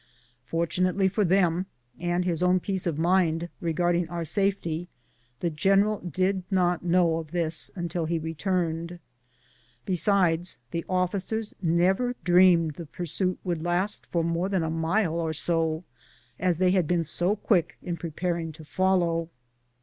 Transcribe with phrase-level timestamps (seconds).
[0.45, 1.67] Fortunately for them,
[1.99, 4.87] and his own peace of mind regarding our safety,
[5.41, 8.97] the general did not know of this until he returned.
[9.85, 15.13] Besides, the offi cers never dreamed the pursuit would last for more than a mile
[15.19, 15.83] or so,
[16.39, 19.29] as they had been so quick in pre paring to follow.